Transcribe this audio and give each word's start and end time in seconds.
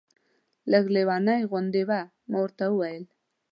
لږ 0.71 0.85
لېونۍ 0.93 1.41
غوندې 1.49 1.83
وې. 1.89 2.01
ما 2.29 2.37
ورته 2.41 2.65
وویل. 2.69 3.03